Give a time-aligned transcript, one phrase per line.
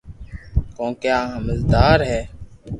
[0.75, 2.19] ڪونڪھ آ ھمجدار ھي